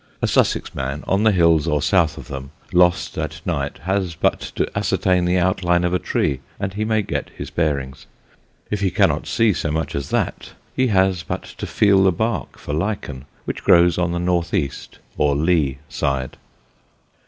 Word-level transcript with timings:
A 0.19 0.25
Sussex 0.25 0.73
man, 0.73 1.03
on 1.05 1.21
the 1.21 1.31
hills 1.31 1.67
or 1.67 1.79
south 1.79 2.17
of 2.17 2.27
them, 2.27 2.49
lost 2.73 3.15
at 3.19 3.39
night, 3.45 3.77
has 3.83 4.15
but 4.15 4.39
to 4.55 4.65
ascertain 4.75 5.25
the 5.25 5.37
outline 5.37 5.83
of 5.83 5.93
a 5.93 5.99
tree, 5.99 6.39
and 6.59 6.73
he 6.73 6.83
may 6.83 7.03
get 7.03 7.29
his 7.37 7.51
bearings. 7.51 8.07
If 8.71 8.79
he 8.81 8.89
cannot 8.89 9.27
see 9.27 9.53
so 9.53 9.69
much 9.69 9.93
as 9.93 10.09
that 10.09 10.53
he 10.75 10.87
has 10.87 11.21
but 11.21 11.43
to 11.43 11.67
feel 11.67 12.01
the 12.01 12.11
bark 12.11 12.57
for 12.57 12.73
lichen, 12.73 13.25
which 13.45 13.63
grows 13.63 13.99
on 13.99 14.11
the 14.11 14.17
north 14.17 14.55
east, 14.55 14.97
or 15.19 15.35
lee, 15.35 15.77
side. 15.87 16.35